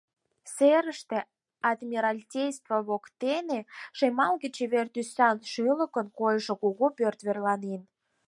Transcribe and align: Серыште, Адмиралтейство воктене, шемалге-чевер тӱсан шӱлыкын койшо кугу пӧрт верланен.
Серыште, 0.53 1.17
Адмиралтейство 1.69 2.77
воктене, 2.87 3.59
шемалге-чевер 3.97 4.87
тӱсан 4.93 5.37
шӱлыкын 5.51 6.07
койшо 6.19 6.53
кугу 6.61 6.85
пӧрт 6.97 7.19
верланен. 7.25 7.81